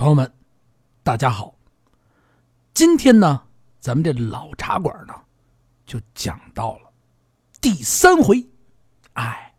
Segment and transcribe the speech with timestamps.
[0.00, 0.32] 朋友们，
[1.02, 1.54] 大家好。
[2.72, 3.42] 今天呢，
[3.80, 5.12] 咱们这老茶馆呢，
[5.84, 6.90] 就讲到了
[7.60, 8.42] 第三回。
[9.12, 9.54] 哎，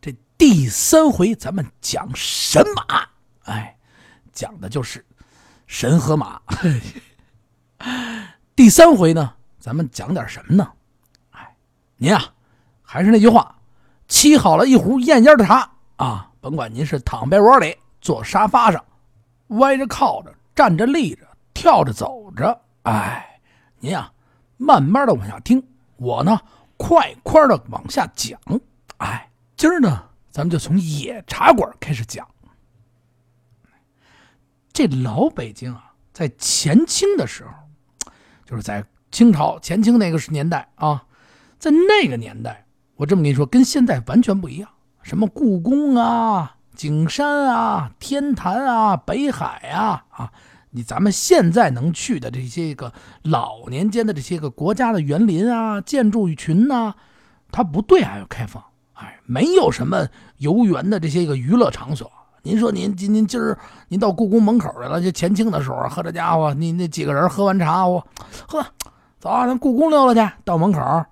[0.00, 3.08] 这第三回咱们讲神马，
[3.52, 3.76] 哎，
[4.32, 5.04] 讲的就是
[5.66, 6.40] 神和马。
[8.54, 10.72] 第三回呢，咱们讲点什么呢？
[11.32, 11.56] 哎，
[11.96, 12.22] 您啊，
[12.82, 13.58] 还是那句话，
[14.08, 18.80] 沏好了一壶艳烟的茶啊，甭管您是躺被窝里，坐沙发上。
[19.48, 23.40] 歪着靠着，站着立着，跳着走着，哎，
[23.78, 24.12] 您呀，
[24.56, 25.62] 慢慢的往下听，
[25.96, 26.40] 我呢，
[26.76, 28.38] 快快的往下讲，
[28.98, 32.26] 哎，今儿呢，咱们就从野茶馆开始讲。
[34.72, 37.50] 这老北京啊，在前清的时候，
[38.44, 41.06] 就是在清朝前清那个年代啊，
[41.58, 42.66] 在那个年代，
[42.96, 44.68] 我这么跟你说，跟现在完全不一样，
[45.02, 46.55] 什么故宫啊。
[46.76, 50.30] 景山啊，天坛啊，北海啊，啊，
[50.70, 56.94] 你咱们现在能去的这些个老年间的这些个国家的园林啊，建筑群呐，
[57.50, 62.12] 它不对外开放，哎，没有什么游园的这些个娱乐场所。
[62.42, 68.06] 您说您今您今儿您到故宫门口来了，就前清的时候，喝这家伙，你那几个人喝完茶，我
[68.46, 68.64] 喝，
[69.18, 70.32] 走啊，咱故宫溜达去。
[70.44, 71.04] 到门口，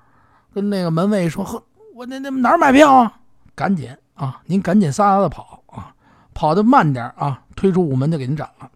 [0.52, 1.60] 跟那个门卫说，喝，
[1.94, 3.18] 我那那哪儿买票啊？
[3.56, 3.88] 赶紧。
[4.14, 5.94] 啊，您赶紧撒丫子跑啊，
[6.32, 8.70] 跑的慢点啊，推出午门就给您斩了。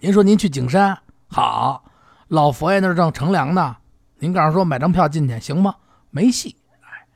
[0.00, 1.84] 您说您去景山好，
[2.28, 3.76] 老佛爷那儿正乘凉呢，
[4.18, 5.74] 您告诉说买张票进去行吗？
[6.10, 6.56] 没戏。
[6.80, 7.06] 哎，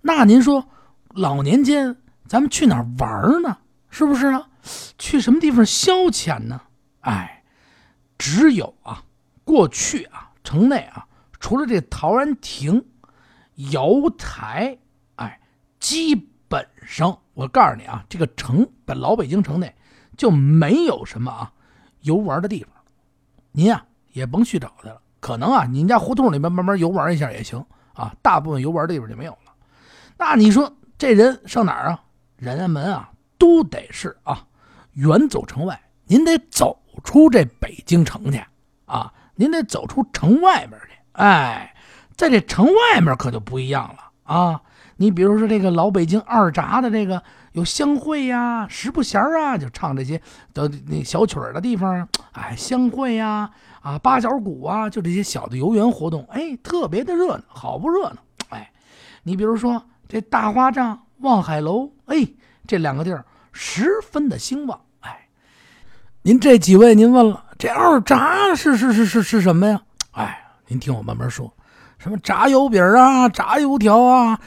[0.00, 0.68] 那您说
[1.10, 3.58] 老年间咱们去哪儿玩呢？
[3.88, 4.48] 是不是啊？
[4.98, 6.60] 去什么地方消遣呢？
[7.00, 7.42] 哎，
[8.18, 9.02] 只有啊，
[9.44, 11.06] 过去啊，城内啊，
[11.38, 12.84] 除了这陶然亭、
[13.72, 14.76] 瑶台，
[15.16, 15.40] 哎，
[15.78, 16.28] 基。
[16.50, 19.72] 本上，我告诉你啊，这个城本老北京城内
[20.16, 21.52] 就没有什么啊
[22.00, 22.72] 游玩的地方，
[23.52, 25.00] 您呀也甭去找去了。
[25.20, 28.12] 可能啊，您家胡同里面慢慢游玩一下也行啊。
[28.20, 29.52] 大部分游玩的地方就没有了。
[30.18, 32.02] 那你说这人上哪儿啊？
[32.36, 34.44] 人们啊都得是啊
[34.94, 38.42] 远走城外，您得走出这北京城去
[38.86, 40.98] 啊，您得走出城外面去。
[41.12, 41.72] 哎，
[42.16, 44.60] 在这城外面可就不一样了啊。
[45.00, 47.22] 你比如说这个老北京二闸的这个
[47.52, 50.20] 有相会呀、十不弦啊，就唱这些
[50.52, 53.50] 的那小曲儿的地方，哎，相会呀，
[53.80, 58.16] 啊，八角鼓啊，就这些小的游园活动，哎，特别的热闹，好不热闹，
[58.50, 58.70] 哎，
[59.22, 62.16] 你比如说这大花帐、望海楼，哎，
[62.66, 65.28] 这两个地儿十分的兴旺，哎，
[66.20, 69.80] 您这几位，您问了，这二闸是是是是是什么呀？
[70.10, 71.50] 哎，您听我慢慢说，
[71.96, 74.38] 什么炸油饼啊，炸油条啊。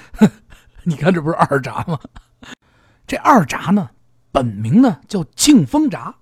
[0.86, 2.00] 你看，这不是二闸吗？
[3.08, 3.90] 这二闸呢，
[4.32, 6.16] 本名呢叫庆丰闸，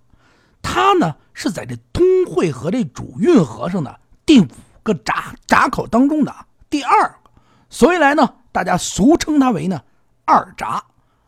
[0.61, 4.47] 它呢是在这通惠河这主运河上的第五
[4.83, 6.33] 个闸闸口当中的
[6.69, 7.29] 第二个，
[7.69, 9.81] 所以来呢，大家俗称它为呢
[10.25, 10.83] 二闸。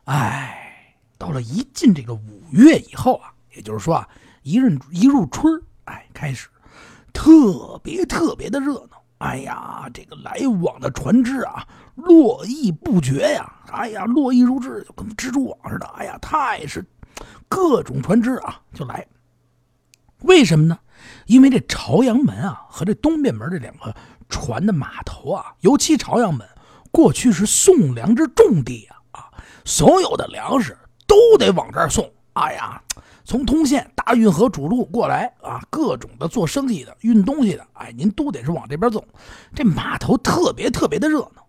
[0.06, 4.08] 哎，到了一进这个五月以后啊，也就是说啊，
[4.42, 6.50] 一入一入春哎，开始
[7.14, 9.03] 特别特别的热闹。
[9.24, 13.50] 哎呀，这个来往的船只啊，络绎不绝呀！
[13.72, 15.86] 哎呀，络绎如织，就跟蜘蛛网似的。
[15.96, 16.86] 哎呀，太是
[17.48, 19.08] 各种船只啊，就来。
[20.24, 20.78] 为什么呢？
[21.26, 23.96] 因为这朝阳门啊和这东便门这两个
[24.28, 26.46] 船的码头啊，尤其朝阳门，
[26.92, 29.32] 过去是送粮之重地啊啊，
[29.64, 32.12] 所有的粮食都得往这儿送。
[32.34, 32.82] 哎呀。
[33.26, 39.04] 从通县大运河主路过来啊，各种的做生意的、运东西的，哎，您都得是往这边走。
[39.56, 41.46] 这码头特别特别的热闹。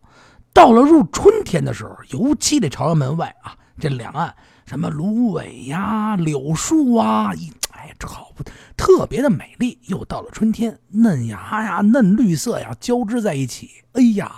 [0.52, 4.32] 到了入春天的时候，尤其这朝阳门外啊，这两岸
[4.66, 8.44] 什么芦苇呀、柳树啊，一哎，这好不
[8.76, 9.76] 特别的美丽。
[9.86, 13.68] 又到了春天，嫩芽呀、嫩绿色呀交织在一起。
[13.94, 14.30] 哎呀，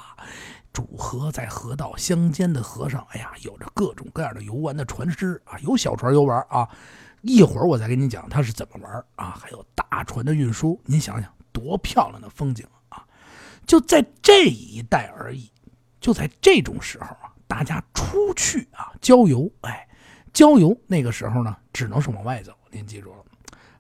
[0.73, 6.67] 主河在河道相间的河上，哎呀，有着各种各样的游玩的船只啊，有小船游玩啊。
[7.27, 13.05] 一会儿我再跟你讲它是怎么玩啊，还有大船的运输，您想想多漂亮的风景啊！
[13.67, 15.51] 就在这一带而已，
[16.01, 19.89] 就在这种时候啊，大家出去啊郊游，哎，
[20.33, 23.25] 郊游那个时候呢，只能是往外走，您记住了。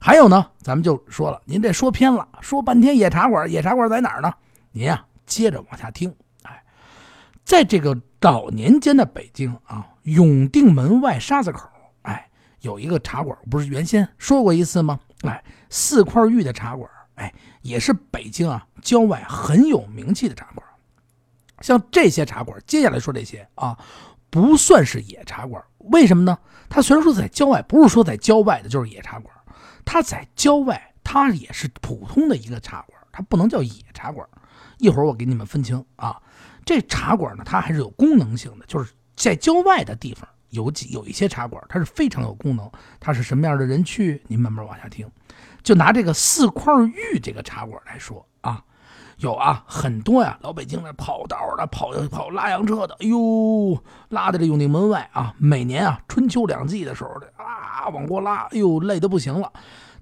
[0.00, 4.34] 还有呢，咱们就说了，您这说偏了，说半天野茶馆，野茶馆在哪儿呢？
[4.72, 6.12] 您呀，接着往下听，
[6.42, 6.64] 哎，
[7.44, 11.68] 在这个早年间的北京啊，永定门外沙子口。
[12.66, 14.98] 有一个茶馆，不是原先说过一次吗？
[15.22, 17.32] 哎，四块玉的茶馆，哎，
[17.62, 20.66] 也是北京啊郊外很有名气的茶馆。
[21.62, 23.78] 像这些茶馆，接下来说这些啊，
[24.28, 25.62] 不算是野茶馆。
[25.78, 26.36] 为什么呢？
[26.68, 29.32] 它虽然说在郊外，不是说在郊外的就是野茶馆，
[29.84, 34.28] 它在郊外，它也是普通的一个茶馆，它不能叫野茶馆。
[34.78, 36.20] 一会儿我给你们分清啊。
[36.64, 42.68] 这茶馆呢，它还是有功能性的，就是在郊外的地方有几有一些茶馆，它是非常有功能。
[42.98, 44.22] 它是什么样的人去？
[44.26, 45.08] 您慢慢往下听。
[45.62, 48.62] 就拿这个四块玉这个茶馆来说啊。
[49.18, 55.32] 有啊，很多呀，老北京的跑道的、跑跑拉洋车的，哎呦，拉在这永定门外啊。
[55.38, 59.50] 每年啊，春秋两季的时候的啊，往过拉，哎呦，累得不行了。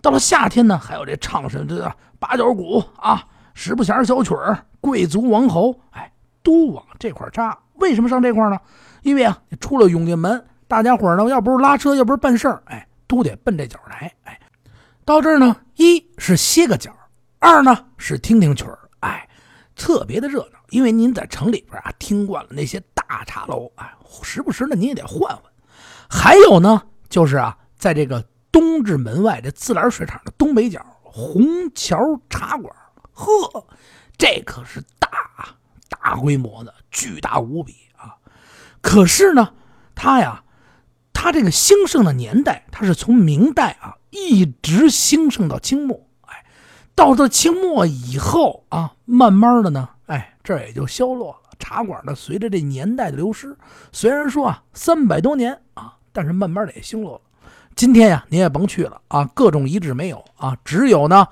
[0.02, 3.24] 到了夏天呢，还有这唱什么这八角鼓啊，
[3.54, 6.12] 十不弦小曲儿，贵族王侯，哎，
[6.42, 7.56] 都往这块扎。
[7.74, 8.58] 为什么上这块呢？
[9.04, 14.10] 因为啊，出了永定门，大家伙呢，要不是拉车，要不是办事儿，哎，都得奔这角来。
[14.24, 14.40] 哎，
[15.04, 16.90] 到这儿呢，一是歇个脚，
[17.38, 18.78] 二呢是听听曲儿。
[19.00, 19.28] 哎，
[19.76, 25.42] 特别的热闹，因为您在城里边啊听惯了那些大茶楼，哎，时不时的你也得换换。
[26.08, 31.98] 还有呢，就是啊，在这个东直门外这自来水厂的东北角虹桥
[32.30, 32.74] 茶馆，
[33.12, 33.66] 呵，
[34.16, 35.54] 这可是大
[35.90, 37.74] 大规模的，巨大无比！
[38.84, 39.54] 可是呢，
[39.94, 40.44] 它呀，
[41.14, 46.06] 它这个兴盛的年代，它是从明代啊一直兴盛到清末。
[46.20, 46.44] 哎
[46.94, 51.56] 到了清末以后啊，慢慢的呢，哎，这也就消落了。
[51.58, 53.56] 茶馆呢，随着这年代的流失，
[53.90, 57.20] 虽然说啊三百多年啊，但是慢慢的也消落了。
[57.74, 61.26] 今天呀，您也甭去了啊，各种遗址没有啊，只有呢，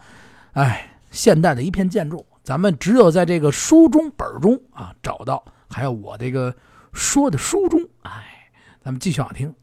[0.55, 2.25] 哎，现代的一片建筑。
[2.43, 6.53] 咱们只有在这个书中本中啊找到，还有我这个
[6.93, 8.51] 说的书中，哎，
[8.83, 9.55] 咱们继续往听。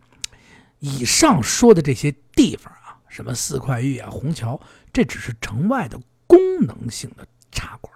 [0.79, 4.59] 以上说的这些地方啊，什么四块玉啊，虹桥。
[4.91, 7.93] 这只是城外的功能性的茶馆，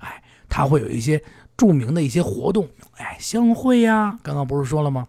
[0.00, 1.22] 哎，它会有一些
[1.56, 5.06] 著名的一些活动，哎，相会呀，刚刚不是说了吗？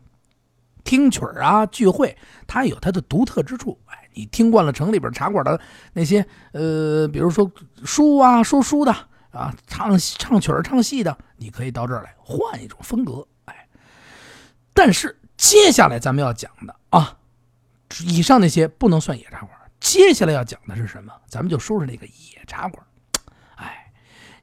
[0.84, 2.16] 听曲儿啊，聚会，
[2.46, 5.60] 它有它的独特之处，哎，你听惯了城里边茶馆的
[5.94, 7.50] 那些，呃，比如说
[7.84, 8.92] 书啊，说书的
[9.32, 13.26] 啊，唱唱曲儿、唱戏的，你可以到这儿来换一种风格，
[14.74, 17.18] 但是接下来咱们要讲的啊，
[18.06, 19.50] 以上那些不能算野茶馆。
[19.80, 21.14] 接下来要讲的是什么？
[21.28, 22.86] 咱们就说说那个野茶馆。
[23.56, 23.92] 哎，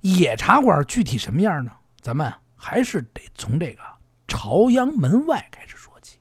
[0.02, 1.72] 野茶馆具体什么样呢？
[2.00, 3.82] 咱们还是得从这个
[4.28, 6.18] 朝阳门外开始说起。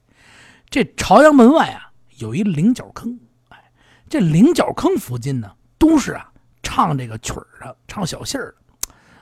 [0.70, 3.20] 这朝阳门外啊，有一菱角坑。
[3.50, 3.72] 哎，
[4.08, 6.32] 这菱角坑附近呢，都是啊
[6.64, 8.69] 唱这个曲儿的，唱小戏儿的，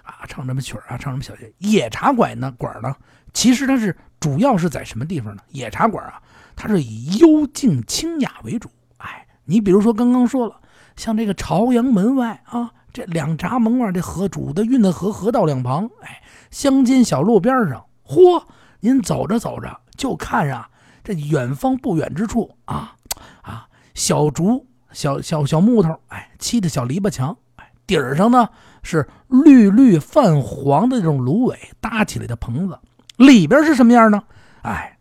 [0.07, 1.53] 啊，唱什么曲儿啊，唱什么小戏。
[1.59, 2.95] 野茶馆呢，馆呢，
[3.33, 5.41] 其实它是主要是在什么地方呢？
[5.49, 6.21] 野茶馆啊，
[6.55, 8.69] 它是以幽静清雅为主。
[8.97, 10.59] 哎你比如说，刚刚说了，
[10.95, 16.21] 像这个朝阳门外啊，这两闸门外这河主的运的河河道两旁，哎，
[16.51, 18.43] 乡间小路边上，嚯，
[18.79, 20.69] 您走着走着就看啊，
[21.03, 22.95] 这远方不远之处啊
[23.41, 28.49] 啊，小竹小小小木头，哎，砌的小篱笆墙，哎，顶上呢
[28.87, 32.79] 是绿绿泛黄的这种芦苇搭起来的棚子，
[33.17, 34.23] 里边是什么样呢？
[34.63, 34.97] 哎，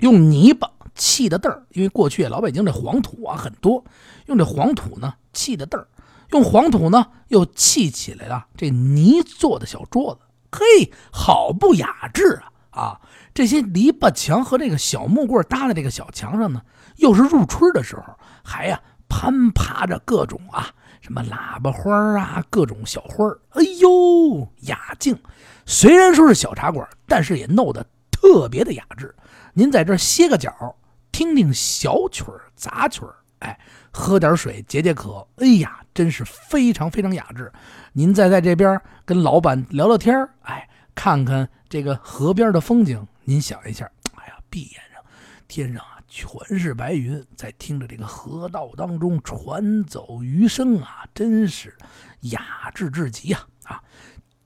[0.00, 0.70] 用泥巴。
[1.00, 3.84] 砌的凳儿，因为过去老北京这黄土啊很多，
[4.26, 5.86] 用这黄土呢砌的凳儿，
[6.32, 12.50] 用黄土呢又砌起来了这泥做的小桌子，嘿，好不雅致啊！
[12.70, 13.00] 啊，
[13.32, 16.62] 这些篱笆墙和这个小木棍搭在这个小墙上呢，
[16.96, 20.66] 又是入春的时候，还呀攀爬着各种啊
[21.00, 25.18] 什么喇叭花啊，各种小花哎呦，雅静。
[25.66, 29.14] 虽然说是小茶馆，但是也弄得特别的雅致。
[29.52, 30.76] 您在这歇个脚。
[31.10, 33.58] 听听小曲儿、杂曲儿，哎，
[33.90, 37.50] 喝点水解解渴，哎呀，真是非常非常雅致。
[37.92, 45.02] 您再在这边跟老板聊聊天哎，看看这个河边的风景，您想一下，哎呀，闭眼上，
[45.48, 51.76] 天上啊全是白云，在听着这个河道当中传走余声啊，真是
[52.22, 53.82] 雅致至极啊啊！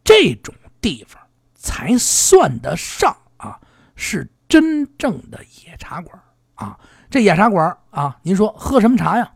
[0.02, 1.22] 这种地方
[1.54, 3.60] 才算得上啊，
[3.94, 6.20] 是真正的野茶馆。
[6.54, 6.78] 啊，
[7.08, 9.32] 这野茶馆啊，您说喝什么茶呀？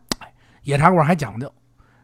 [0.63, 1.51] 野茶馆还讲究，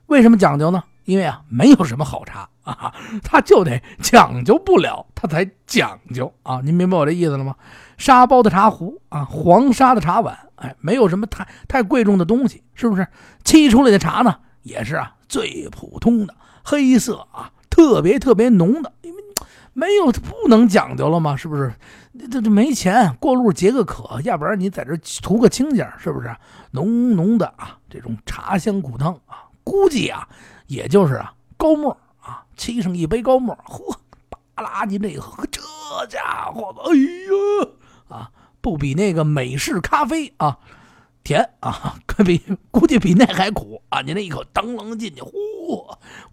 [0.06, 0.82] 为什么讲究呢？
[1.03, 6.62] 因为啊，没有什么好茶啊， 他就得讲究不了，他才讲究啊。
[6.63, 7.53] 您明白我这意思了吗？
[7.98, 13.08] 沙包的茶壶啊，黄沙的茶碗，哎，没有什么太太贵重的东西，是不是？
[13.44, 19.24] 沏出来的茶呢，也是啊，最普通的黑色啊，特别特别浓的，因为
[19.74, 21.36] 没有不能讲究了吗？
[21.36, 21.74] 是不是？
[22.32, 26.36] 这这没钱过路解个渴，要不然你在这图个清静，是不是？
[26.72, 30.28] 浓浓的啊，这种茶香骨汤啊，估计啊，
[30.68, 34.00] 也就是啊高沫啊，沏上一杯高沫，呵，
[34.54, 35.60] 巴拉您这喝，这
[36.08, 37.70] 家伙，哎呀，
[38.08, 38.32] 啊，
[38.62, 40.60] 不比那个美式咖啡啊
[41.24, 44.02] 甜啊，可比估计比那还苦啊！
[44.02, 45.32] 你那一口当啷进去，呼，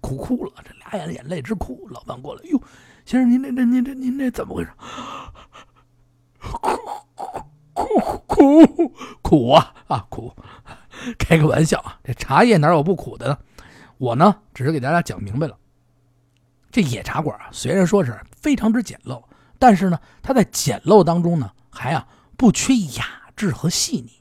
[0.01, 1.87] 苦哭了，这俩眼眼泪直哭。
[1.91, 2.61] 老板过来，哟，
[3.05, 4.71] 先生您这这您这您这怎么回事？
[7.73, 10.33] 苦苦苦苦啊啊苦！
[11.19, 13.39] 开个玩笑啊，这茶叶哪有不苦的呢？
[13.97, 15.57] 我呢，只是给大家讲明白了。
[16.73, 19.23] 这野茶馆啊，虽然说是非常之简陋，
[19.59, 23.05] 但是呢，它在简陋当中呢，还啊不缺雅
[23.37, 24.13] 致和细腻。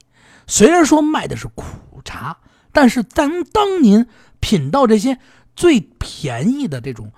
[0.48, 1.64] 虽然说卖的是苦
[2.04, 2.38] 茶，
[2.72, 4.08] 但是当当您
[4.40, 5.20] 品到这些
[5.56, 7.12] 最便宜的这种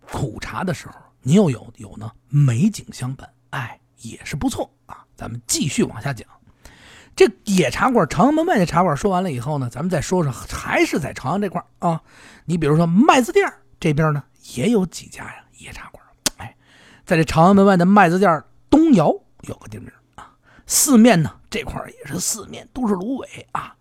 [0.00, 5.04] 苦茶的时候，您又有有呢美景相伴，哎，也是不错啊。
[5.14, 6.28] 咱们继续往下讲。
[7.14, 12.02] 这野茶馆朝阳门外的茶馆说完了以后呢，咱们再说说，还是在朝阳这块啊。
[12.44, 14.22] 你比如说麦子店这边呢。
[14.54, 16.00] 也有几家呀野茶馆，
[16.36, 16.54] 哎，
[17.04, 19.12] 在这朝阳门外的麦子店东窑
[19.46, 20.32] 有个地名啊。
[20.66, 23.76] 四面呢这块也是四面都是芦苇啊，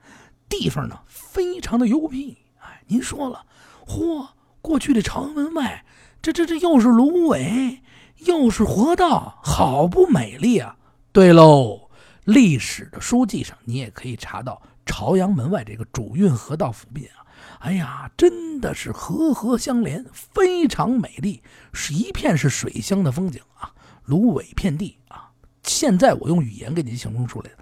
[0.47, 2.37] 地方呢非常的幽僻。
[2.59, 3.45] 哎，您说了，
[3.87, 4.27] 嚯，
[4.61, 5.83] 过去的朝阳门外，
[6.21, 7.81] 这这这又是芦苇，
[8.17, 10.77] 又是河道，好不美丽啊！
[11.11, 11.89] 对喽，
[12.23, 17.25] 历史的书籍上你也可以查到朝阳门外这个主运河道附近啊。
[17.59, 21.41] 哎呀，真的是河河相连，非常美丽，
[21.73, 23.73] 是一片是水乡的风景啊，
[24.05, 25.24] 芦苇遍地啊。
[25.65, 27.57] 现在我用语言给您形容出来的，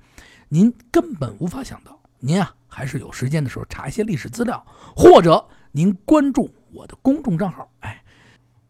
[0.50, 2.00] 您根本无法想到。
[2.19, 7.69] 您啊，还是有时间的时候查一些历史资料，或者您关注我的公众账号。
[7.79, 8.03] 哎，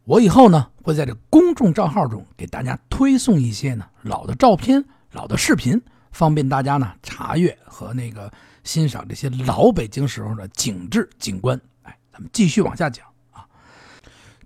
[0.05, 8.31] 我以后呢会在这公众账号中给大家推送一些呢老的照片、老的视频，方便大家呢查阅和那个。
[8.63, 13.05] 欣赏这些老北京时候的景致景观，哎，咱们继续往下讲。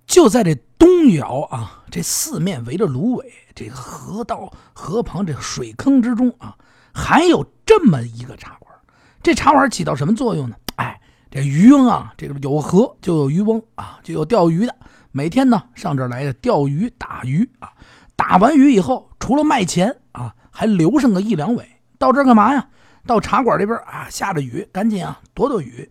[0.08, 6.56] 就在这东窑啊，这四面围着芦苇，这个河道河旁这水坑之中啊，
[6.94, 8.74] 还有这么一个茶馆。
[9.22, 10.56] 这茶馆起到什么作用呢？
[10.76, 10.98] 哎，
[11.30, 14.74] 这渔翁啊，这个有河就有渔翁啊，就有钓鱼的，
[15.12, 17.70] 每天呢上这儿来钓鱼打鱼啊。
[18.16, 22.66] 打完鱼以后，除了卖钱啊，还留上个一两尾，到这儿干嘛呀？
[23.06, 25.90] 到茶馆这边啊，下着雨，赶紧啊躲躲雨，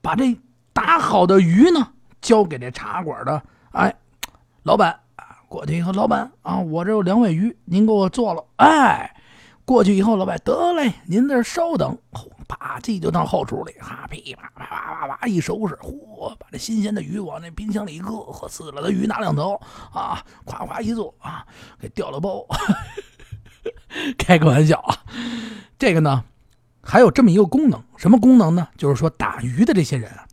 [0.00, 0.34] 把这
[0.72, 1.88] 打好的鱼呢
[2.20, 3.94] 交给这茶馆的哎
[4.62, 4.98] 老板。
[5.48, 8.44] 过去以后，老板啊，我这有两尾鱼，您给我做了。
[8.58, 9.12] 哎，
[9.64, 11.98] 过去以后，老板得嘞，您这稍等，
[12.46, 19.60] 啪叽就到后厨里，哈噼啪啪啪啪啪一收拾，嚯，把这新鲜的鱼往那冰箱里一搁，和死了的鱼拿两头
[19.92, 21.44] 啊，夸夸一做啊，
[21.80, 22.46] 给调了包。
[24.16, 24.98] 开个玩笑啊，
[25.76, 26.22] 这个呢。
[26.80, 28.68] 还有这么一个功能，什么功能呢？
[28.76, 30.26] 就是说打鱼的这些人啊，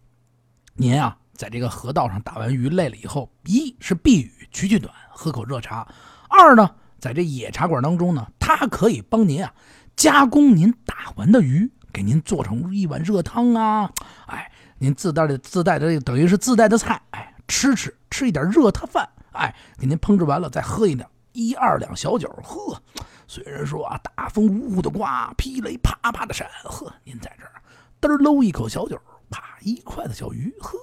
[0.76, 5.88] 您啊，在这个河道上打完鱼累了以后，一是避雨取取暖，喝口热茶；
[6.28, 9.54] 二呢，在这野茶馆当中呢，他可以帮您啊
[9.96, 13.92] 加工您打完的鱼，给您做成一碗热汤啊，
[14.26, 22.82] 哎，您自带的自带的等于是自带的菜，哎，吃吃吃一点热汤饭，哎，给您烹制完了再喝一点一二两小酒，呵。
[23.30, 27.52] 虽然说啊，大风呜呜的刮，霹雷啪啪的闪，呵，您在这儿
[28.00, 28.98] 嘚搂一口小酒，
[29.30, 30.80] 啪一筷子小鱼，呵，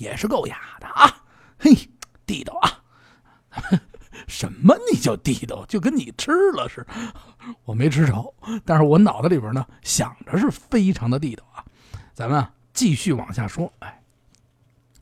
[0.00, 1.14] 也是够雅的啊，
[1.58, 1.76] 嘿，
[2.24, 2.82] 地道啊！
[4.26, 4.74] 什么？
[4.90, 5.64] 你叫地道？
[5.66, 6.94] 就跟你吃了似的，
[7.64, 11.62] 我没吃着，但是我脑子里边呢想着是非常的地道啊。
[12.14, 12.42] 咱们
[12.72, 14.02] 继续往下说，哎，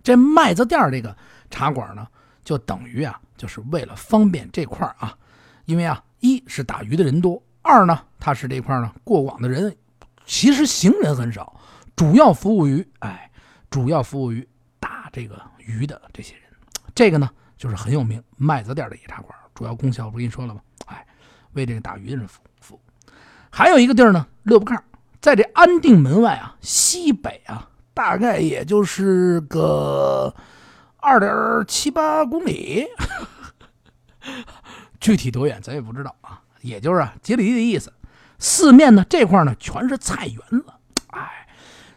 [0.02, 1.16] 这麦子店这个
[1.48, 2.04] 茶馆呢，
[2.42, 5.16] 就等于啊，就是为了方便这块啊，
[5.64, 6.02] 因为啊。
[6.20, 9.76] 一是打鱼的人多，二呢，它是这块呢过往的人，
[10.26, 11.60] 其实行人很少，
[11.94, 13.30] 主要服务于哎，
[13.70, 14.44] 主要服务于
[15.12, 16.42] 这个鱼的这些人。
[16.94, 20.60] 这个呢，就是很有名麦子店的野茶馆，主要功效我不跟你说了吗？
[20.86, 21.06] 哎，
[21.52, 22.80] 为这个打鱼的人服服务。
[23.50, 24.78] 还有一个地儿呢，乐不炕，
[25.20, 30.34] 在这安定门外啊，西北啊，大概也就是个
[30.98, 31.32] 二点
[31.66, 32.86] 七八公里。
[35.00, 37.92] 具体多远咱也不知道啊，也就是啊，几里地的意思。
[38.38, 40.64] 四面呢这块呢全是菜园子，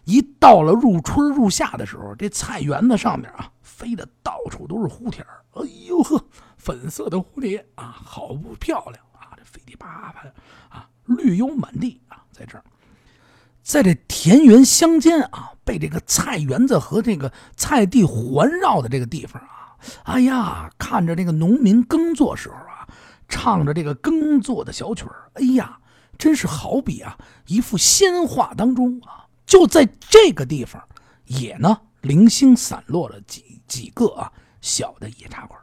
[0.03, 6.23] 一到了入春入夏的时候，这菜园子上面啊飞的到处都是蝴蝶儿哎呦呵，
[6.57, 10.33] 粉色的蝴蝶啊，好不漂亮啊，这飞的啪啪的
[10.69, 12.63] 啊，绿油满地啊，在这儿，
[13.61, 22.87] 在这田园乡间啊，被这个菜园子和这个菜地环绕的这个地方啊，哎呀，看着这个农民耕作时候啊。
[23.33, 25.79] 唱着这个耕作的小曲儿，哎呀，
[26.17, 27.17] 真是好比啊
[27.47, 29.23] 一幅鲜画当中啊！
[29.51, 30.81] 就在这个地方，
[31.25, 34.31] 也呢零星散落了几几个啊
[34.61, 35.59] 小的野茶馆。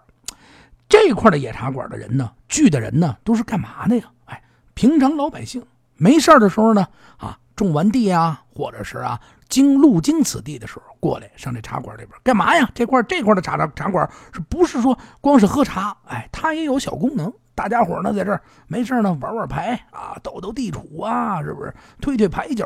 [0.90, 4.04] 这块的野茶馆的人呢，聚的人呢，都是干嘛的呀？
[4.26, 4.42] 哎，
[4.75, 5.64] 平常老百姓
[5.97, 9.18] 没事的时候呢，啊，种完地啊，或者是啊，
[9.49, 12.71] 经路经此地的时候，过来上这茶馆里边干嘛呀？
[12.75, 15.97] 这块这块的茶茶茶馆是不是说光是喝茶？
[16.04, 17.33] 哎，它也有小功能。
[17.59, 21.75] 大家伙呢，在这儿没事呢，玩玩牌啊，斗斗地主啊，是不是？
[22.00, 22.65] 推推牌九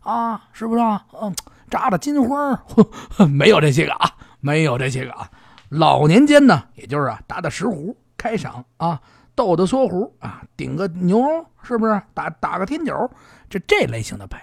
[0.00, 1.04] 啊，是不是啊？
[1.20, 1.30] 嗯，
[1.68, 2.58] 扎扎金花，
[3.28, 4.10] 没有这些个啊，
[4.40, 5.30] 没有这些个啊。
[5.68, 8.98] 老年间呢，也就是啊，打打石壶开场啊，
[9.34, 11.22] 斗斗梭壶啊，顶个牛，
[11.62, 12.00] 是不是？
[12.14, 13.10] 打打个天九，
[13.50, 14.40] 这这类型的牌，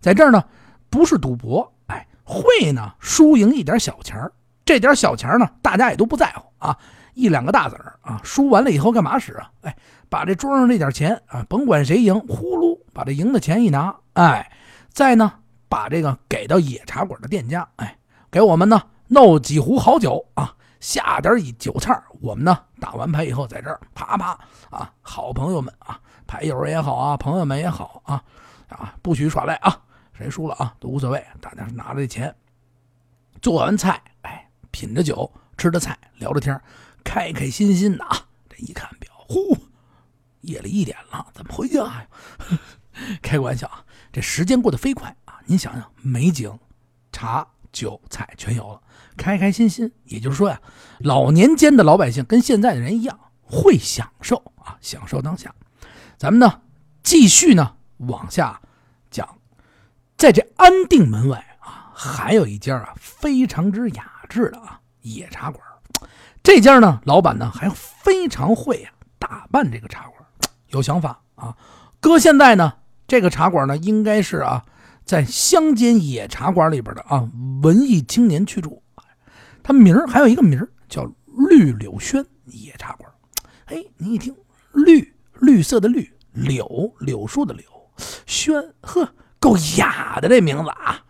[0.00, 0.44] 在这儿呢，
[0.88, 4.30] 不是赌博，哎，会呢输赢一点小钱儿，
[4.64, 6.78] 这点小钱呢，大家也都不在乎啊，
[7.14, 9.50] 一两个大子儿啊，输完了以后干嘛使啊？
[9.62, 9.76] 哎，
[10.08, 14.50] 把这桌上这点钱啊，甭管谁赢，呼噜把这赢的钱一拿，哎，
[14.90, 15.32] 再呢
[15.68, 17.98] 把这个给到野茶馆的店家，哎，
[18.30, 20.54] 给我们呢弄几壶好酒啊。
[20.80, 24.36] 下点酒菜我们呢打完牌以后，在这儿啪啪
[24.68, 28.20] 啊，好朋友们啊，牌友也好啊，朋友们也好啊，
[28.68, 29.80] 啊，不许耍赖啊，
[30.12, 32.34] 谁输了啊都无所谓，大家拿着这钱，
[33.40, 36.60] 做完菜，哎，品着酒，吃着菜，聊着天，
[37.04, 38.26] 开开心心的啊。
[38.48, 39.56] 这一看表，呼，
[40.42, 42.06] 夜里一点了，怎么回家呀？
[43.22, 45.40] 开个玩笑啊，这时间过得飞快啊！
[45.46, 46.58] 您想想，美景、
[47.10, 48.80] 茶、酒、菜全有了。
[49.16, 50.60] 开开心心，也就是说呀，
[50.98, 55.54] 老年间的老百姓跟现在的人一样，会享受啊，享受当下。
[56.18, 56.60] 咱们呢，
[57.02, 58.60] 继续呢往下
[59.10, 59.38] 讲，
[60.18, 65.66] 在这安定门外啊，还有一家啊非常之雅致的啊野茶馆。
[66.42, 70.28] 这家呢，老板呢还非常会啊打扮这个茶馆，
[70.68, 71.56] 有想法啊。
[72.00, 72.72] 搁现在呢，
[73.06, 74.64] 这个茶馆呢，应该是啊
[75.04, 77.28] 在乡间野茶馆里边的啊
[77.62, 78.82] 文艺青年去住。
[79.62, 81.08] 它名儿还有一个名儿叫
[81.48, 83.08] 绿柳轩野茶馆。
[83.66, 84.34] 哎，你一听
[84.72, 87.64] 绿绿色的绿柳柳树的柳
[88.26, 89.08] 轩，呵，
[89.38, 91.04] 够雅的这名字啊，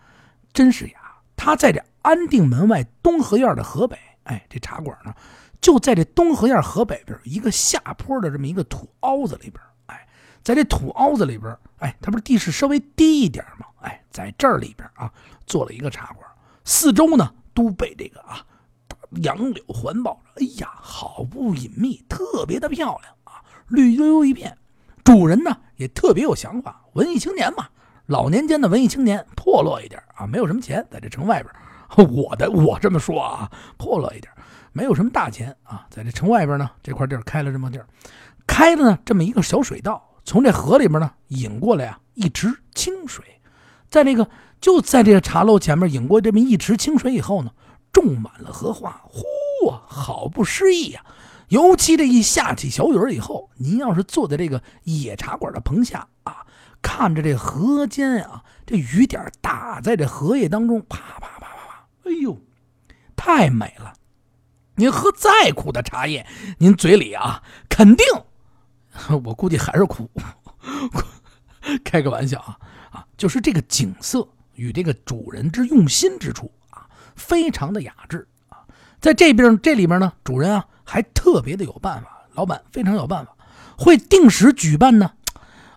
[0.52, 0.94] 真是雅。
[1.34, 5.14] 它在这安定门外东河院的河北，哎，这茶馆呢
[5.60, 9.62] 就在这东河沿河北边一个下坡的这么一个土凹子里边。
[9.86, 10.06] 哎，
[10.42, 13.66] 在这土凹子里边，哎，它不是地势稍微低一点吗？
[13.80, 15.12] 哎，在这里边啊，
[15.46, 16.26] 做了一个茶馆，
[16.64, 17.34] 四周呢。
[17.54, 18.42] 都被这个啊
[19.22, 24.56] 杨柳环抱着，哎呀，好不隐秘，特别的漂亮啊，绿油油一片。
[25.04, 27.68] 主人呢也特别有想法，文艺青年嘛，
[28.06, 31.54] 老年间的文艺青年，破落一点啊，没有什么钱，在这城外边。
[32.10, 34.32] 我的我这么说啊，破落一点，
[34.72, 37.86] 没有什么大钱啊，在这城外边呢，这块地儿开了这么地儿，
[38.46, 43.24] 开了呢这么一个小水道，从这河里边呢引过来啊一池清水，
[43.90, 44.28] 在那个。
[44.62, 47.50] 就在这个茶楼前面引过这么一池清水以后呢，
[47.92, 51.04] 种满了荷花，呼啊，好不诗意呀！
[51.48, 56.46] 尤其这一下起小雨以后，您要是坐在这个野茶馆的棚下啊，
[56.80, 61.48] 看着这河间啊，这雨点打在这荷叶当中，啪啪啪，
[62.04, 62.38] 哎呦，
[63.16, 63.92] 太美了！
[64.76, 66.26] 您喝再苦的茶叶，
[66.58, 68.06] 您嘴里啊，肯定，
[69.24, 70.10] 我估计还是苦。
[71.84, 72.58] 开个玩笑啊
[72.90, 74.28] 啊，就是这个景色。
[74.54, 76.86] 与这个主人之用心之处啊，
[77.16, 78.58] 非常的雅致啊，
[79.00, 83.34] 在这边这里边呢，主人啊还特别的有办法，老板非常有办法，
[83.78, 85.12] 会定时举办呢，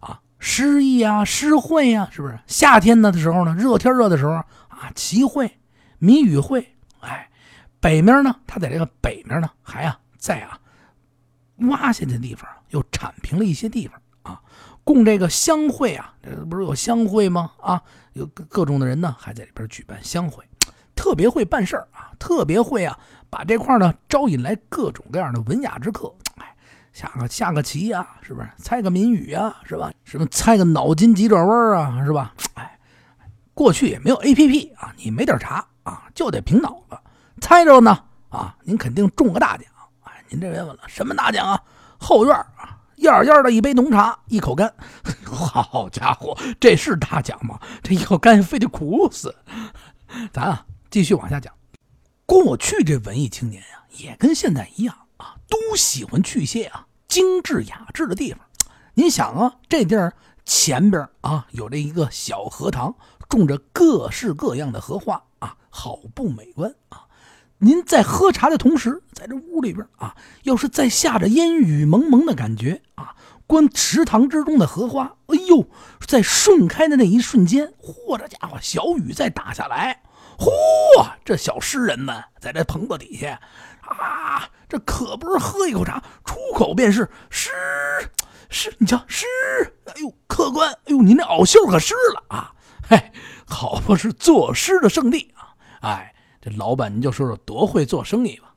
[0.02, 2.38] 啊诗意啊诗会啊，是不是？
[2.48, 5.58] 夏天呢的时候呢，热天热的时候啊，集会、
[6.06, 7.28] 谜语会，哎，
[7.80, 10.60] 北面呢，他在这个北面呢，还啊在啊
[11.70, 14.40] 挖下的地方又铲平了一些地方啊。
[14.84, 17.52] 供这个乡会啊，这不是有乡会吗？
[17.60, 17.82] 啊，
[18.14, 20.44] 有各种的人呢，还在里边举办乡会，
[20.96, 23.00] 特别会办事儿啊，特别会啊，
[23.32, 26.14] 把这块呢招引来各种各样的文雅之客。
[26.36, 26.56] 哎，
[26.94, 28.50] 下个下个棋呀，是不是？
[28.58, 29.92] 猜个谜语啊，是吧？
[30.04, 32.36] 什么猜个脑筋急转弯啊，是吧？
[32.54, 32.78] 哎，
[33.56, 36.98] 过去也没有 A P P 啊，你没点查啊，就得凭脑子
[37.40, 37.98] 猜着呢
[38.30, 39.66] 啊，您肯定中个大奖。
[40.04, 41.60] 哎，您这别问了，什么大奖啊？
[41.98, 42.74] 后院啊。
[43.00, 44.74] 样样的一杯浓茶，一口干。
[45.26, 47.60] 好家伙，这是大奖吗？
[47.84, 49.36] 这一口干非得苦死。
[50.32, 51.54] 咱啊，继续往下讲。
[52.26, 58.40] 过去这文艺青年呀，也跟现在一样啊，都喜欢去些啊精致雅致的地方。
[58.94, 60.14] 您想啊，这地儿
[60.46, 62.96] 前边啊有这一个小荷塘，
[63.28, 67.04] 种着各式各样的荷花啊，好不美观啊。
[67.58, 73.14] 您在喝茶的同时，在这屋里边啊，要是再下着烟雨蒙蒙的感觉啊，
[73.46, 75.68] 观池塘之中的荷花，哎呦，
[76.08, 80.02] 在盛开的那一瞬间，嚯，这家伙小雨再打下来，
[80.38, 80.48] 嚯，
[81.26, 83.42] 这小诗人们在这棚子底下
[83.82, 87.52] 啊，这可不是喝一口茶，出口便是诗
[88.50, 88.74] 诗。
[88.78, 89.26] 你瞧诗，
[89.88, 92.54] 哎呦，客官，哎呦，您这袄袖可湿了啊！
[92.88, 93.12] 嘿，
[93.46, 95.45] 好不是作诗的圣地啊！
[95.86, 98.56] 哎，这老板您就说说多会做生意吧。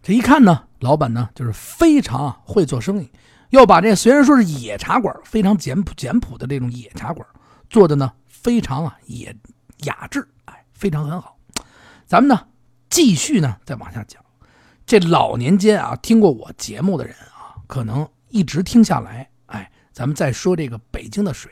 [0.00, 3.10] 这一看呢，老板呢就是非常会做生意，
[3.50, 7.26] 要把这虽然说是野茶馆，非常简朴简朴的这种野茶馆，
[7.68, 9.36] 做的呢非常啊也
[9.86, 11.36] 雅致，哎，非常很好。
[12.06, 12.46] 咱们呢
[12.88, 14.24] 继续呢再往下讲。
[14.86, 19.28] 这老年间啊听过我节目的人啊，可能一直听下来。
[19.46, 21.50] 哎，咱们再说这个北京的水，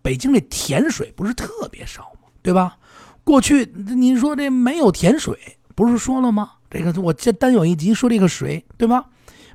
[0.00, 2.28] 北京这甜水不是特别少吗？
[2.40, 2.78] 对吧？
[3.24, 6.52] 过去你说这没有甜水，不是说了吗？
[6.70, 9.06] 这个我这单有一集说这个水，对吧？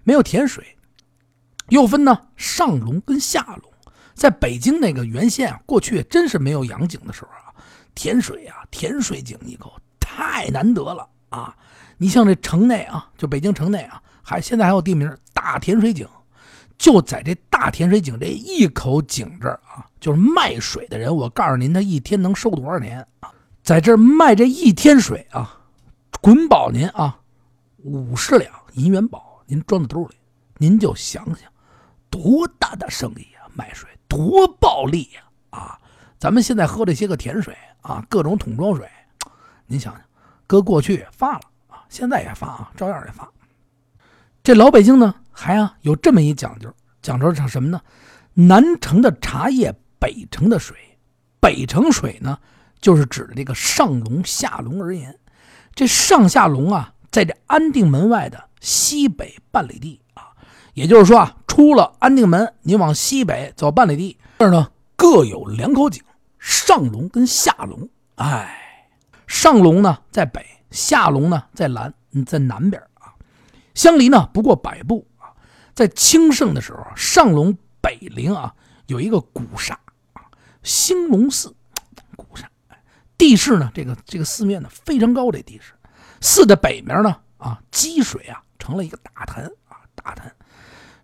[0.04, 0.76] 没有甜水，
[1.70, 3.72] 又分呢上龙跟下龙。
[4.16, 7.54] 在北京那个原先啊，过去真是没有洋井的时候啊，
[7.96, 11.56] 甜水啊，甜水井一口太难得了啊！
[11.98, 16.08] 你像这城内啊，就北京城内啊，还现在还有地名大甜水井，
[16.78, 23.32] 就在这大甜水井这一口井这儿啊，就是卖水的人，我告诉您，他一天能收多少钱啊？
[23.70, 25.62] 在这卖这一天水啊！
[26.22, 27.20] 滚保您啊，
[27.84, 30.16] 五十两银元宝，您装在兜里，
[30.58, 31.48] 您就想想，
[32.10, 33.46] 多大的生意啊！
[33.54, 35.22] 卖水多暴利呀！
[35.52, 35.80] 啊，
[36.18, 38.90] 咱们现在喝这些个甜水啊，各种桶装水，
[39.68, 40.02] 您想想，
[40.48, 43.32] 搁过去发了啊，现在也发啊，照样也发。
[44.42, 47.80] 这老北京呢，还啊有这么一讲究，讲究成什么呢？
[48.34, 50.76] 南城的茶叶，北城的水，
[51.40, 52.40] 北城水呢，
[52.82, 55.18] 就是指的这个上龙下龙而言。
[55.76, 60.32] 这上下龙啊，在这安定门外的西北半里地啊，
[60.74, 66.04] 也就是说啊，出了安定门，你往西北走半里地，这儿呢各有两口井，
[66.38, 67.88] 上龙跟下龙。
[68.16, 68.90] 哎，
[69.26, 71.94] 上龙呢在北，下龙呢在南，
[72.26, 73.16] 在南边啊，
[73.74, 75.32] 相离呢不过百步啊。
[75.74, 78.54] 在清盛的时候，上龙北陵啊
[78.88, 79.80] 有一个古刹
[80.12, 80.24] 啊，
[80.62, 81.56] 兴隆寺。
[83.20, 83.70] 地势呢？
[83.74, 85.74] 这个这个四面呢非常高，这地势。
[86.22, 90.34] 寺的北面呢，啊，积水啊成了一个大潭啊，大潭，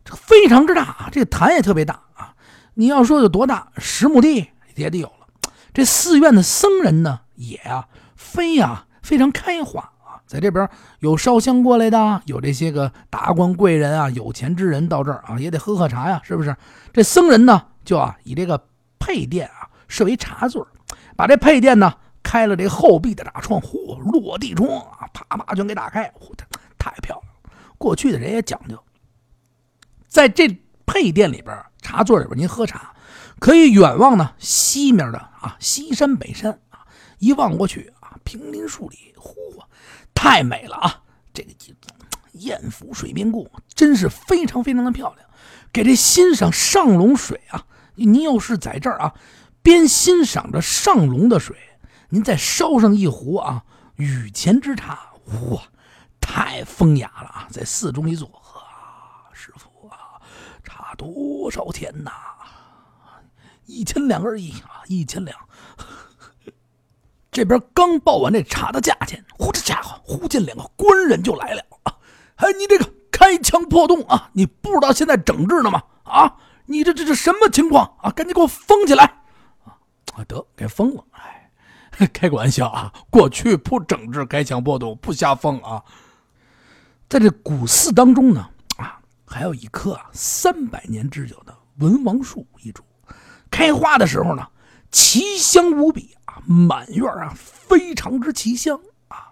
[0.04, 1.10] 这非常之大啊。
[1.12, 2.34] 这个潭也特别大啊。
[2.74, 5.28] 你要说有多大，十亩地也得有了。
[5.74, 10.24] 这寺院的僧人呢，也啊，非呀非常开化啊。
[10.26, 16.56] 在这边有烧香过来的，有这些个达官贵人啊，有钱之人到这儿啊，也得喝喝茶呀，是不是？
[16.94, 18.68] 这僧人呢，就啊以这个
[19.00, 20.66] 配殿啊设为茶座，
[21.18, 21.94] 把这配殿呢。
[22.26, 26.34] 开了这后壁的大窗，嚯，落地窗啊，啪啪全给打开，嚯，
[26.76, 27.52] 太漂亮了。
[27.78, 28.84] 过去的人也讲究，
[30.08, 30.50] 在这
[30.88, 32.96] 配殿里边，茶座里边，您喝茶
[33.40, 36.80] 可以远望呢西面的啊西山北山啊，
[37.20, 39.36] 一望过去啊，平林树里，呼，
[40.16, 41.04] 太美了啊！
[41.32, 41.50] 这个
[42.32, 45.30] 燕福水面顾真是非常非常的漂亮。
[45.72, 49.14] 给这欣赏上龙水啊，您要是在这儿啊，
[49.62, 51.56] 边欣赏着上龙的水。
[52.16, 53.62] 您再烧上一壶啊
[53.98, 55.10] 雨前之茶，
[55.52, 55.62] 哇，
[56.22, 57.46] 太风雅了啊！
[57.52, 58.62] 在寺中一坐，呵，
[59.34, 60.16] 师傅啊，
[60.64, 62.12] 茶多少钱呐？
[63.66, 65.38] 一千两而已啊，一千两。
[67.34, 71.98] 这边刚报完这茶的价钱，呼，这家伙，忽见两个官人就来了啊！
[72.36, 74.30] 哎，你这个开枪破洞啊！
[74.32, 75.84] 你不知道现在整治呢吗？
[76.04, 78.10] 啊，你这这这什么情况啊？
[78.12, 79.04] 赶紧给我封起来！
[80.14, 81.04] 啊，得给封了。
[81.12, 81.35] 哎
[82.12, 82.94] 开个玩笑啊！
[83.10, 85.84] 过去不整治开墙破洞，不瞎封啊。
[87.08, 92.84] 在这古寺当中呢，啊，还有一棵啊三百年之久的文王树一株，
[93.50, 94.46] 开花的时候呢，
[94.92, 98.78] 奇香无比啊，满院啊非常之奇香
[99.08, 99.32] 啊，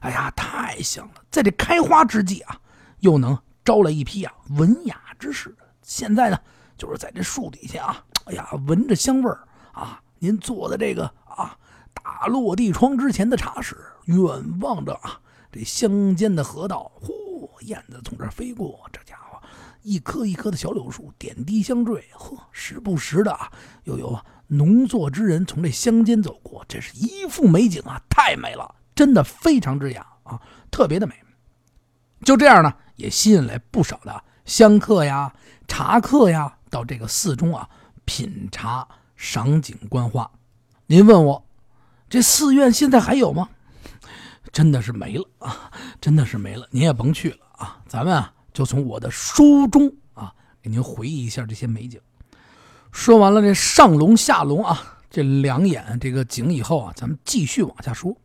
[0.00, 1.14] 哎呀，太香了！
[1.30, 2.58] 在这开花之际啊，
[3.00, 5.54] 又能招来一批啊文雅之士。
[5.82, 6.38] 现在呢，
[6.78, 11.54] 就是在这树底下啊，哎呀，闻着香味儿啊，您做的这个啊。
[12.02, 14.24] 大落地窗之前的茶室，远
[14.60, 19.40] 望着啊，这乡间的河道，嚯，燕子从这儿飞过，这家伙，
[19.82, 23.50] 一棵一棵的小柳树点滴相缀，呵，时不时的啊，
[23.84, 31.14] 又有农作之人从这乡间走过，这是一幅美景啊，太美了，真的非常之雅啊，特别的美。
[32.22, 35.34] 就这样呢，也吸引来不少的香客呀、
[35.66, 37.68] 茶客呀，到这个寺中啊
[38.04, 40.30] 品茶、赏景、观花。
[40.86, 41.47] 您问我？
[42.08, 43.48] 这寺院现在还有吗？
[44.50, 45.70] 真的是没了啊！
[46.00, 47.78] 真的是没了，您也甭去了啊！
[47.86, 52.00] 咱们啊，就从我的书中啊，给您回忆一下这些美景。
[52.90, 58.16] 说完了这上龙下龙啊，这两眼这个景以后啊，咱们继续往下说。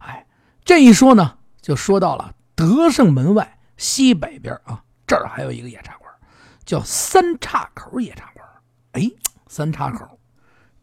[0.00, 0.26] 哎，
[0.64, 6.12] 这一说呢，就说到了德胜门外西北边啊，这儿还有一个夜茶馆，
[6.64, 8.44] 叫三岔口夜茶馆。
[8.92, 9.08] 哎，
[9.46, 10.18] 三岔口，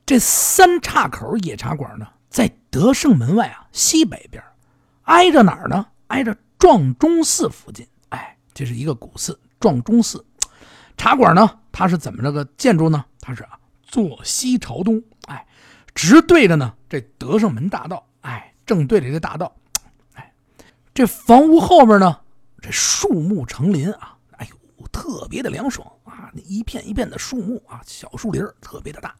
[0.06, 4.44] 这三岔口夜茶馆呢，在德胜门外啊西北边，
[5.04, 5.88] 挨着哪儿呢？
[6.08, 7.88] 挨着撞钟寺附近。
[8.10, 10.24] 哎，这是一个古寺，撞钟寺。
[10.96, 13.04] 茶馆呢，它是怎么着个建筑呢？
[13.20, 15.48] 它是啊，坐西朝东，哎，
[15.96, 19.56] 直对着呢这德胜门大道，哎，正对着这大道，
[20.14, 20.34] 哎，
[20.94, 22.20] 这房屋后面呢，
[22.62, 29.16] 这树木成林啊，哎呦，特别的凉爽啊，那一片一片的树木啊，小树林特别的大。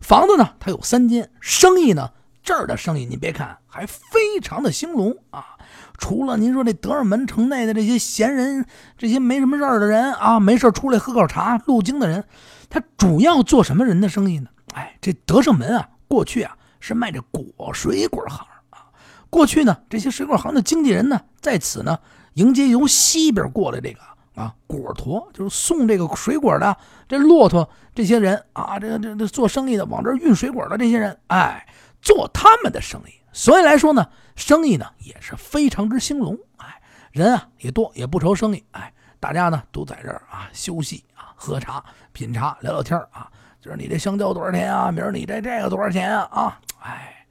[0.00, 2.10] 房子呢，它有三间，生意呢，
[2.44, 5.56] 这儿的生意您别看还非常的兴隆啊。
[5.96, 8.66] 除了您说这德胜门城内的这些闲人，
[8.98, 12.24] 这些没什么事儿的人啊，没事儿出来喝口茶、路经的人，
[12.68, 14.50] 他主要做什么人的生意呢？
[14.74, 18.90] 哎，这德胜门啊，过去啊是卖这果水果行啊。
[19.30, 21.98] 过去呢，这些水果行的经纪人呢，在此呢
[22.34, 24.00] 迎接由西边过来这个
[24.34, 26.76] 啊果驼，就是送这个水果的
[27.08, 31.64] 这骆驼这些人啊，这这这做生意的往这运水果的这些人，哎，
[32.04, 33.14] 做他们的生意。
[33.32, 34.06] 所以来说呢。
[34.36, 43.30] 生意呢也是非常之兴隆，哎，人啊也多，也不愁生意，哎，大家呢都在这儿啊休息啊，喝茶、品茶、聊聊天啊。
[43.62, 44.90] 今儿你这香蕉多少钱啊？
[44.90, 46.28] 明儿你这这个多少钱啊？
[46.32, 47.24] 啊，哎，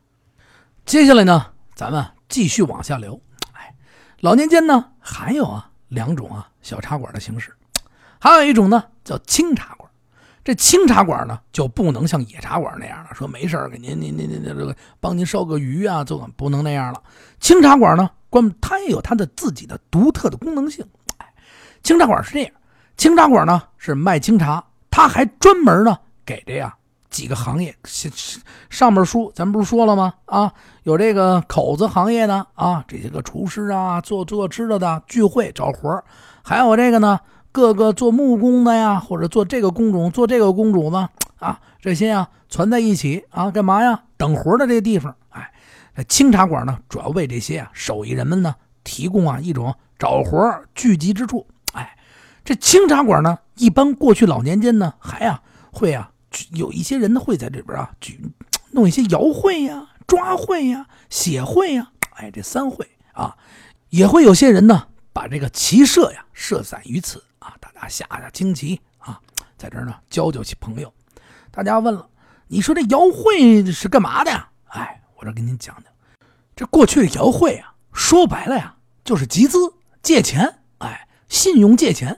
[0.85, 3.19] 接下来呢，咱们继续往下聊。
[3.51, 3.75] 哎，
[4.21, 7.53] 老年间呢还有啊两种啊小茶馆的形式，
[8.17, 9.82] 还有一种呢叫清茶馆。
[10.43, 17.01] 这清茶馆呢，就不能像野茶馆那样了，说没事给您您您您这个帮您烧个鱼啊，做不能那样了。
[17.39, 20.85] 清茶馆呢，关它也有它的自己的独特的功能性。
[21.17, 21.33] 哎，
[21.81, 22.51] 清茶馆是这样，
[22.97, 26.73] 清茶馆呢是卖清茶，它还专门呢给这样
[27.09, 27.73] 几个行业，
[28.69, 30.13] 上面书咱不是说了吗？
[30.25, 30.51] 啊，
[30.83, 36.03] 有这个口子行业的啊，这些个厨师啊，做做吃的的聚会找活
[36.41, 37.17] 还有这个呢。
[37.53, 44.05] 各个做木工的呀，或者做这个工种、做这个工种的啊，这些啊攒在一起啊，干嘛呀？
[44.17, 45.53] 等活的这个地方，哎，
[45.95, 51.45] 这清茶馆呢，主要为这些啊手艺人们呢提供啊一种找活聚集之处。
[51.73, 51.95] 哎，
[52.43, 56.09] 这清茶馆呢，一般过去老年间呢，还啊会啊
[56.53, 58.19] 有一些人呢会在这边啊举
[58.71, 63.37] 弄一些摇会呀、抓会呀、写会呀，哎，这三会啊，
[63.89, 67.21] 也会有些人呢把这个骑射呀设在于此。
[67.43, 69.19] 啊，大家下下惊奇啊，
[69.57, 70.91] 在这儿呢交交起朋友。
[71.51, 72.07] 大家问了，
[72.47, 74.47] 你说这摇会是干嘛的呀？
[74.67, 75.85] 哎，我这给您讲讲，
[76.55, 79.57] 这过去的摇会啊，说白了呀，就是集资
[80.01, 82.17] 借钱，哎，信用借钱。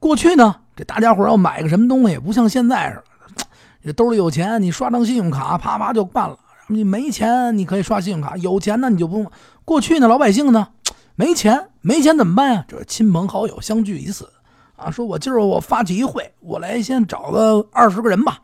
[0.00, 2.96] 过去呢，这大家伙要买个什么东西，不像现在似
[3.36, 3.46] 的，
[3.82, 6.38] 你兜里有钱，你刷张信用卡，啪啪就办了。
[6.66, 9.32] 你没钱，你可以刷信用卡；有钱呢，你就不用。
[9.64, 10.68] 过去呢，老百姓呢，
[11.14, 12.64] 没钱，没钱怎么办呀？
[12.68, 14.30] 这亲朋好友相聚一次。
[14.78, 18.38] 啊，说我今儿我发起一会，我来先找个二十个人吧。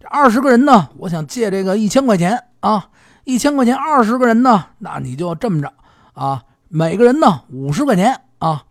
[0.00, 2.88] 这二十个人呢，我想借这个一千块钱啊，
[3.24, 5.72] 一千块钱二十个人呢，那你就这么着
[6.12, 8.64] 啊，每个人呢五十块钱啊。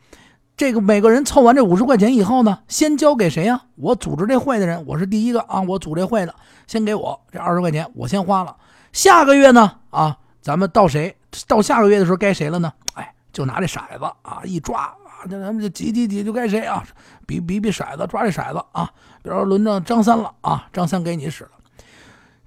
[0.58, 3.62] 这个每个人凑完这五十块钱以后呢，先交给谁呀？
[3.76, 6.34] 我组织这会的人，我是第一个啊，我组这会的，
[6.65, 8.56] 先给我这二十块钱，我先花了。
[8.91, 11.15] 下个月呢，啊，咱们到谁？
[11.48, 12.74] 到下个月的时候该谁了呢？
[12.96, 14.91] 哎，就拿这骰子啊一抓。
[15.25, 16.86] 那咱们就挤挤挤，就该谁啊？
[17.25, 18.91] 比比比骰子，抓这骰子啊！
[19.23, 21.51] 比如说轮到张三了啊，张三给你使了。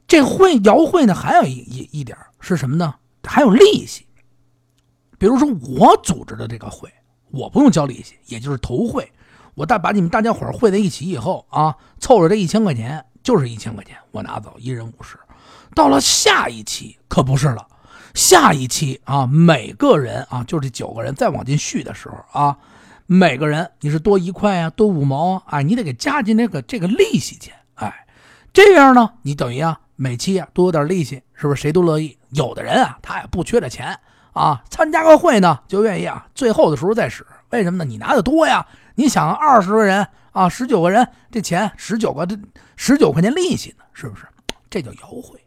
[0.06, 2.94] 这会摇会呢，还有一一一点是什么呢？
[3.24, 4.06] 还有利息。
[5.18, 6.90] 比如说我组织的这个会，
[7.30, 9.12] 我不用交利息，也就是头会。
[9.54, 15.18] 我大把你们大家伙汇在一起以后啊，凑着这一千块钱，就是一千块钱，我拿走，一人五十。
[15.74, 17.66] 到了下一期可不是了。
[18.14, 22.57] 下一期啊，每个人啊，就这九个人再往进续的时候啊，
[23.07, 28.07] 每个人你是多一块啊，多五毛啊，哎，你得给加进这个这个利息钱，哎，
[28.53, 31.62] 这样呢，你等于啊，每期啊多有点利息，是不是？
[31.62, 32.16] 谁都乐意。
[32.31, 33.99] 有的人啊，他也不缺这钱
[34.33, 37.27] 啊，参加个会呢，就愿意啊，最后的时候再使。
[37.51, 37.85] 为什么呢？
[37.85, 42.38] 你拿的多呀，你想二十个人啊，十九个人，这钱十九个这
[42.77, 44.23] 十九块钱利息呢，是不是？
[44.70, 45.44] 这叫摇会。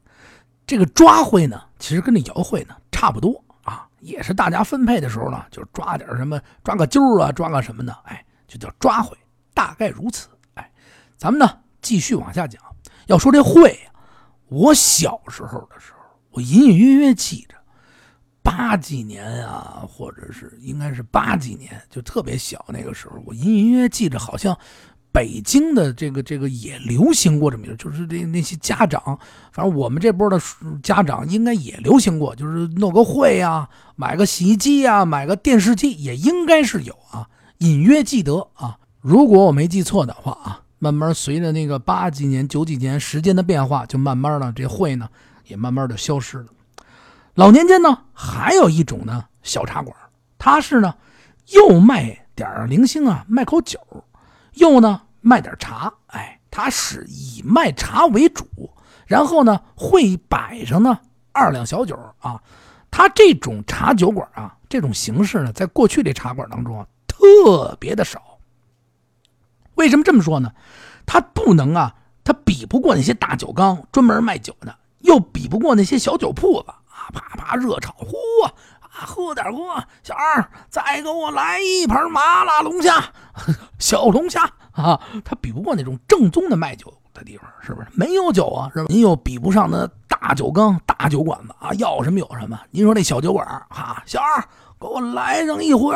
[0.65, 9.17] 这个抓会呢，其实跟这摇会呢差不多啊，也是大家分配的时候呢，就抓点什么，抓个阄啊，抓个什么的，哎，就叫抓会，
[9.53, 10.29] 大概如此。
[10.53, 10.71] 哎，
[11.17, 12.61] 咱们呢继续往下讲。
[13.07, 13.91] 要说这会呀，
[14.47, 15.99] 我小时候的时候，
[16.31, 17.55] 我隐隐约约记着，
[18.41, 24.57] 八几年啊，或者是应该是八几年，就特别小那个时候，我隐隐约约记着，好像
[25.13, 28.99] 北京的这个这个也流行过这么一个，就是这那些家长，
[29.51, 30.41] 反正我们这波的
[30.81, 45.07] 家长应该也流行过，就是弄个会呀，买个洗衣机呀，买个电视机，也应该是有啊，隐约记得啊，如果我没记错的话啊，慢慢随着那个八几年、九几年时间的变化，就慢慢的这会呢
[45.45, 46.45] 也慢慢的消失了。
[47.35, 49.95] 老年间呢，还有一种呢小茶馆，
[50.39, 50.95] 它是呢
[51.49, 53.79] 又卖点零星啊，卖口酒，
[54.55, 55.93] 又呢卖点茶。
[56.07, 58.45] 哎，他是以卖茶为主，
[59.05, 60.99] 然后呢会摆上呢
[61.31, 62.41] 二两小酒啊。
[62.91, 68.21] 他这种茶酒馆啊，这种形式呢，在过去这茶馆当中啊特别的少。
[69.75, 70.51] 为什么这么说呢？
[71.05, 76.79] 他不能啊，他比不过那些大酒缸专门卖酒的，又比不过那些小酒铺子啊。
[77.13, 78.53] 啪啪热炒，呼啊，
[78.93, 79.83] 喝点喝。
[80.03, 83.03] 小二，再给我来一盘麻辣龙虾，
[83.79, 84.99] 小龙虾啊！
[85.25, 87.87] 他比不过那种正宗的卖酒的地方，是不是？
[87.93, 88.85] 没有酒啊，是吧？
[88.89, 92.59] 您又比不上那大酒缸、大酒馆子啊，要什么有什么。
[92.69, 94.41] 您说那小酒馆啊，小二，
[94.79, 95.93] 给我来上一壶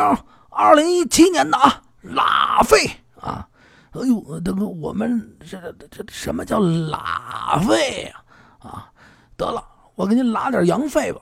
[0.49, 2.89] 二零一七年的啊，拉菲
[3.21, 3.47] 啊！
[3.91, 8.21] 哎呦，这个我们这这这什么叫拉菲呀？
[8.59, 8.89] 啊，
[9.35, 9.63] 得了。
[9.95, 11.19] 我给您拉点羊肺吧，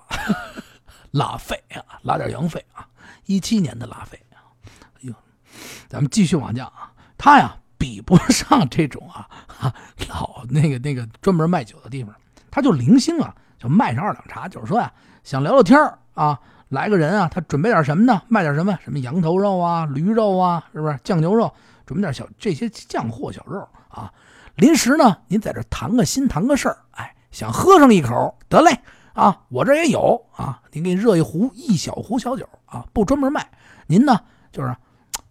[1.15, 2.85] 拉菲啊，拉点洋费啊，
[3.25, 4.51] 一七年的拉菲啊，
[4.95, 5.13] 哎呦，
[5.87, 9.25] 咱们继续往下啊，他呀比不上这种啊
[10.09, 12.13] 老那个那个专门卖酒的地方，
[12.51, 14.91] 他就零星啊就卖上二两茶，就是说呀
[15.23, 15.79] 想聊聊天
[16.15, 18.21] 啊，来个人啊，他准备点什么呢？
[18.27, 18.77] 卖点什么？
[18.83, 21.49] 什么羊头肉啊、驴肉啊，是不是酱牛肉？
[21.85, 24.11] 准备点小这些酱货小肉啊，
[24.55, 27.15] 临时呢您在这谈个心，谈个事儿，哎。
[27.31, 28.79] 想喝上一口，得嘞
[29.15, 29.41] 啊！
[29.49, 33.49] 我这也有啊，您给热一壶一小壶小酒啊，不专门卖。
[33.87, 34.19] 您呢，
[34.51, 34.75] 就是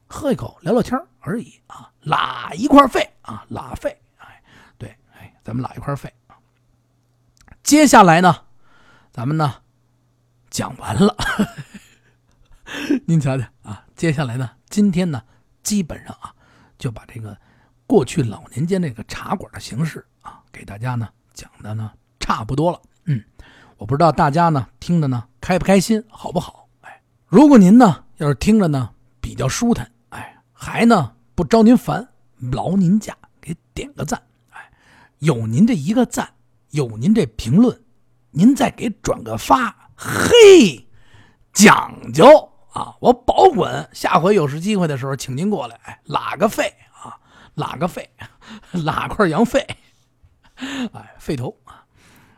[0.07, 3.97] 喝一口聊聊天而已啊，拉一块费啊，拉费。
[4.16, 4.42] 哎，
[4.79, 6.37] 对，哎，咱们拉一块费啊。
[7.62, 8.35] 接下来呢，
[9.12, 9.55] 咱们呢
[10.51, 11.14] 讲完了，
[13.07, 15.23] 您瞧瞧啊，接下来呢，今天呢，
[15.62, 16.35] 基本上啊，
[16.79, 17.37] 就把这个
[17.87, 21.09] 过去老年间这个茶馆的形式啊，给大家呢。
[21.35, 23.20] 讲的呢差不多了，嗯，
[23.76, 26.68] 我不知道大家呢听的呢开不开心，好不好？
[26.82, 32.08] 哎，如果您呢要是听着呢比较舒坦，哎，还呢不招您烦，
[32.52, 34.70] 劳您驾给点个赞，哎，
[35.18, 36.34] 有您这一个赞，
[36.70, 37.82] 有您这评论，
[38.30, 40.88] 您再给转个发，嘿，
[41.52, 42.26] 讲究
[42.72, 42.96] 啊！
[43.00, 47.18] 我保管下回有时机会的时候，请您过来，哎，拉个肺啊，
[47.54, 48.08] 拉个肺，
[48.84, 49.60] 拉块羊肺。
[50.56, 51.56] 哎，肺头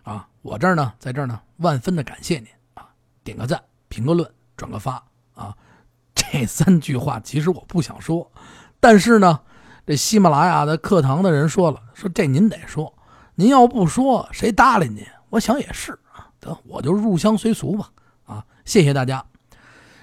[0.07, 2.87] 啊，我这儿呢，在这儿呢，万分的感谢您啊！
[3.25, 5.53] 点个赞，评个论，转个发啊！
[6.15, 8.31] 这三句话其实我不想说，
[8.79, 9.41] 但是呢，
[9.85, 12.95] 这喜马拉雅的课堂的人说了，说这您得说，
[13.35, 15.05] 您要不说谁搭理您？
[15.31, 17.91] 我想也是啊，得我就入乡随俗吧
[18.27, 18.47] 啊！
[18.65, 19.27] 谢谢大家。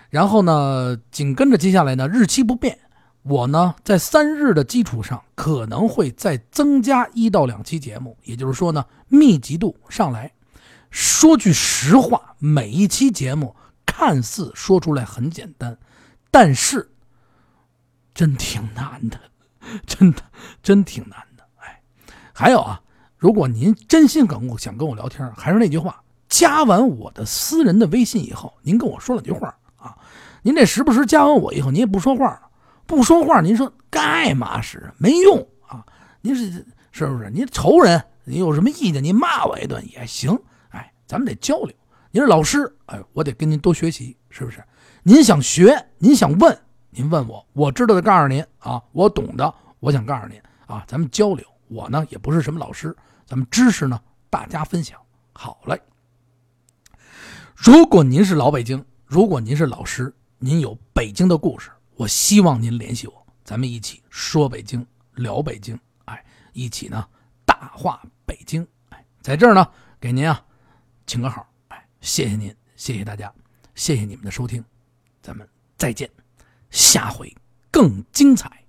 [0.10, 2.78] 然后呢，紧跟着接下来呢，日期不变。
[3.24, 10.34] 我呢，在三日的基础上，可能会再增加一到两期节目，也就是说呢，密集度上来。
[10.89, 15.78] 说句实话，每一期节目看似说出来很简单，
[16.32, 16.91] 但是
[18.13, 19.19] 真挺难的，
[19.86, 20.23] 真的
[20.63, 21.43] 真挺难的。
[21.58, 21.80] 哎，
[22.34, 22.82] 还有啊，
[23.17, 29.95] 如果您真心跟我想跟我聊天，还是那句话，加完我的私人的微信以后，您跟我说两句话啊。
[30.41, 32.41] 您这时不时加完我以后，您也不说话了。
[32.86, 34.91] 不说话，您说干嘛使？
[34.97, 35.86] 没用啊！
[36.21, 37.30] 您是是不是？
[37.30, 39.04] 您仇人，你有什么意见？
[39.04, 40.38] 您骂我一顿也行。
[40.70, 41.76] 哎，咱们得交流。
[42.12, 44.64] 您是老师，哎，我得跟您多学习，是不是？
[45.04, 46.58] 您想学，您想问，
[46.90, 51.46] 您问我，我知道的告诉您啊，我懂的，我想告诉您啊，咱们交流。
[51.68, 55.00] 我呢也不是什么老师，咱们知识呢大家分享。
[55.34, 55.82] 好嘞。
[57.56, 61.72] 如果您是老北京，如果您是老师，您有北京的故事。
[61.96, 67.06] 我希望您联系我，咱们一起说北京，聊北京，哎，一起呢
[67.63, 69.65] 大话北京，哎，在这儿呢
[69.97, 70.45] 给您啊
[71.08, 73.34] 请个好，哎，谢谢您，谢谢大家，
[73.73, 74.62] 谢谢你们的收听，
[75.21, 75.47] 咱们
[75.78, 76.10] 再见，
[76.71, 77.34] 下回
[77.71, 78.62] 更精彩。